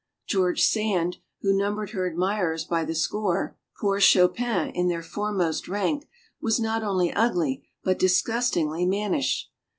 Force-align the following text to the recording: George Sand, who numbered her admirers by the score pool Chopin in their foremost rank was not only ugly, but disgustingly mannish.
George 0.25 0.63
Sand, 0.65 1.17
who 1.41 1.53
numbered 1.55 1.91
her 1.91 2.07
admirers 2.09 2.65
by 2.65 2.83
the 2.83 2.95
score 2.95 3.55
pool 3.79 3.99
Chopin 3.99 4.71
in 4.71 4.87
their 4.87 5.03
foremost 5.03 5.67
rank 5.67 6.09
was 6.41 6.59
not 6.59 6.81
only 6.81 7.13
ugly, 7.13 7.67
but 7.83 7.99
disgustingly 7.99 8.83
mannish. 8.87 9.51